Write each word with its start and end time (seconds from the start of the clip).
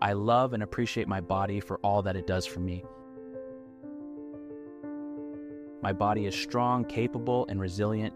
I 0.00 0.12
love 0.12 0.52
and 0.52 0.62
appreciate 0.62 1.08
my 1.08 1.20
body 1.20 1.60
for 1.60 1.78
all 1.78 2.02
that 2.02 2.16
it 2.16 2.26
does 2.26 2.44
for 2.44 2.60
me. 2.60 2.84
My 5.82 5.92
body 5.92 6.26
is 6.26 6.34
strong, 6.34 6.84
capable, 6.84 7.46
and 7.48 7.60
resilient. 7.60 8.12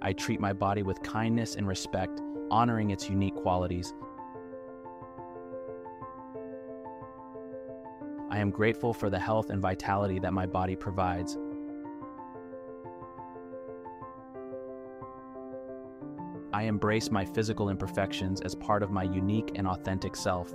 I 0.00 0.12
treat 0.12 0.38
my 0.38 0.52
body 0.52 0.82
with 0.82 1.02
kindness 1.02 1.56
and 1.56 1.66
respect, 1.66 2.20
honoring 2.50 2.90
its 2.90 3.08
unique 3.08 3.34
qualities. 3.34 3.94
I 8.30 8.38
am 8.38 8.50
grateful 8.50 8.92
for 8.92 9.10
the 9.10 9.18
health 9.18 9.50
and 9.50 9.62
vitality 9.62 10.18
that 10.18 10.32
my 10.32 10.44
body 10.44 10.76
provides. 10.76 11.38
I 16.54 16.62
embrace 16.62 17.10
my 17.10 17.24
physical 17.24 17.68
imperfections 17.68 18.40
as 18.42 18.54
part 18.54 18.84
of 18.84 18.92
my 18.92 19.02
unique 19.02 19.50
and 19.56 19.66
authentic 19.66 20.14
self. 20.14 20.54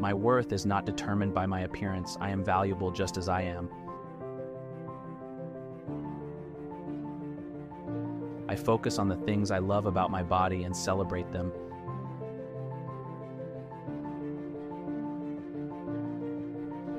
My 0.00 0.14
worth 0.14 0.54
is 0.54 0.64
not 0.64 0.86
determined 0.86 1.34
by 1.34 1.44
my 1.44 1.60
appearance. 1.60 2.16
I 2.22 2.30
am 2.30 2.42
valuable 2.42 2.90
just 2.90 3.18
as 3.18 3.28
I 3.28 3.42
am. 3.42 3.68
I 8.48 8.56
focus 8.56 8.98
on 8.98 9.08
the 9.08 9.16
things 9.16 9.50
I 9.50 9.58
love 9.58 9.84
about 9.84 10.10
my 10.10 10.22
body 10.22 10.62
and 10.64 10.74
celebrate 10.74 11.30
them. 11.32 11.52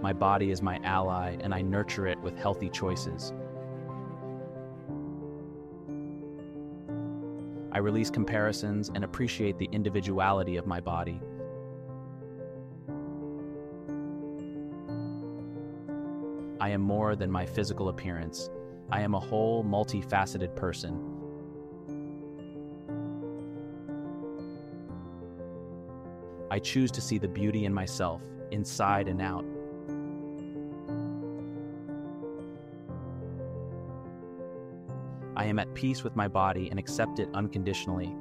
My 0.01 0.13
body 0.13 0.49
is 0.49 0.63
my 0.63 0.79
ally, 0.83 1.37
and 1.41 1.53
I 1.53 1.61
nurture 1.61 2.07
it 2.07 2.19
with 2.21 2.35
healthy 2.35 2.69
choices. 2.69 3.33
I 7.71 7.77
release 7.77 8.09
comparisons 8.09 8.89
and 8.95 9.03
appreciate 9.03 9.59
the 9.59 9.69
individuality 9.71 10.57
of 10.57 10.65
my 10.65 10.81
body. 10.81 11.21
I 16.59 16.69
am 16.69 16.81
more 16.81 17.15
than 17.15 17.31
my 17.31 17.45
physical 17.45 17.89
appearance. 17.89 18.49
I 18.91 19.01
am 19.01 19.13
a 19.13 19.19
whole, 19.19 19.63
multifaceted 19.63 20.55
person. 20.55 20.99
I 26.49 26.59
choose 26.59 26.91
to 26.91 27.01
see 27.01 27.19
the 27.19 27.27
beauty 27.27 27.65
in 27.65 27.73
myself, 27.73 28.21
inside 28.51 29.07
and 29.07 29.21
out. 29.21 29.45
I 35.35 35.45
am 35.45 35.59
at 35.59 35.73
peace 35.73 36.03
with 36.03 36.15
my 36.15 36.27
body 36.27 36.69
and 36.69 36.77
accept 36.77 37.19
it 37.19 37.29
unconditionally. 37.33 38.15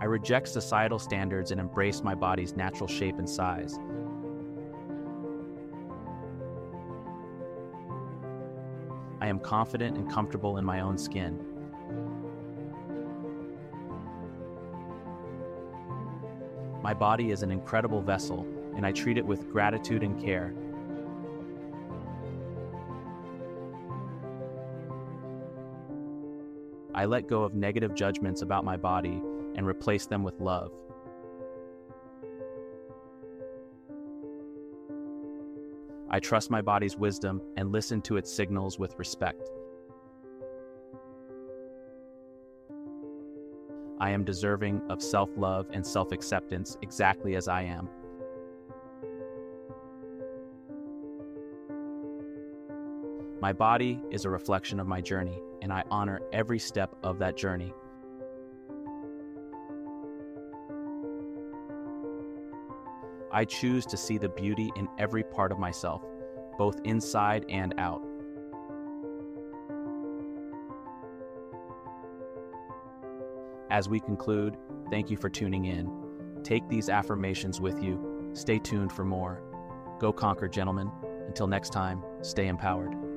I 0.00 0.06
reject 0.06 0.48
societal 0.48 0.98
standards 0.98 1.50
and 1.50 1.60
embrace 1.60 2.02
my 2.02 2.14
body's 2.14 2.56
natural 2.56 2.88
shape 2.88 3.18
and 3.18 3.28
size. 3.28 3.78
I 9.20 9.28
am 9.28 9.38
confident 9.38 9.96
and 9.96 10.10
comfortable 10.10 10.56
in 10.56 10.64
my 10.64 10.80
own 10.80 10.98
skin. 10.98 11.38
My 16.82 16.94
body 16.94 17.30
is 17.30 17.44
an 17.44 17.52
incredible 17.52 18.02
vessel, 18.02 18.44
and 18.74 18.84
I 18.84 18.90
treat 18.90 19.16
it 19.16 19.24
with 19.24 19.48
gratitude 19.48 20.02
and 20.02 20.20
care. 20.20 20.52
I 26.94 27.06
let 27.06 27.26
go 27.26 27.42
of 27.42 27.54
negative 27.54 27.94
judgments 27.94 28.42
about 28.42 28.64
my 28.64 28.76
body 28.76 29.22
and 29.54 29.66
replace 29.66 30.06
them 30.06 30.22
with 30.22 30.40
love. 30.40 30.72
I 36.10 36.20
trust 36.20 36.50
my 36.50 36.60
body's 36.60 36.98
wisdom 36.98 37.40
and 37.56 37.72
listen 37.72 38.02
to 38.02 38.18
its 38.18 38.30
signals 38.30 38.78
with 38.78 38.98
respect. 38.98 39.48
I 43.98 44.10
am 44.10 44.24
deserving 44.24 44.82
of 44.90 45.00
self 45.00 45.30
love 45.36 45.68
and 45.72 45.86
self 45.86 46.12
acceptance 46.12 46.76
exactly 46.82 47.36
as 47.36 47.48
I 47.48 47.62
am. 47.62 47.88
My 53.42 53.52
body 53.52 54.00
is 54.12 54.24
a 54.24 54.30
reflection 54.30 54.78
of 54.78 54.86
my 54.86 55.00
journey, 55.00 55.42
and 55.62 55.72
I 55.72 55.82
honor 55.90 56.20
every 56.32 56.60
step 56.60 56.94
of 57.02 57.18
that 57.18 57.36
journey. 57.36 57.74
I 63.32 63.44
choose 63.44 63.84
to 63.86 63.96
see 63.96 64.16
the 64.16 64.28
beauty 64.28 64.70
in 64.76 64.86
every 64.96 65.24
part 65.24 65.50
of 65.50 65.58
myself, 65.58 66.04
both 66.56 66.80
inside 66.84 67.44
and 67.48 67.74
out. 67.78 68.06
As 73.70 73.88
we 73.88 73.98
conclude, 73.98 74.56
thank 74.88 75.10
you 75.10 75.16
for 75.16 75.28
tuning 75.28 75.64
in. 75.64 75.90
Take 76.44 76.68
these 76.68 76.88
affirmations 76.88 77.60
with 77.60 77.82
you. 77.82 78.30
Stay 78.34 78.60
tuned 78.60 78.92
for 78.92 79.04
more. 79.04 79.42
Go 79.98 80.12
conquer, 80.12 80.46
gentlemen. 80.46 80.92
Until 81.26 81.48
next 81.48 81.70
time, 81.70 82.04
stay 82.20 82.46
empowered. 82.46 83.11